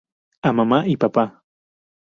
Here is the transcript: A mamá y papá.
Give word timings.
A 0.47 0.51
mamá 0.57 0.79
y 0.91 0.97
papá. 0.97 1.25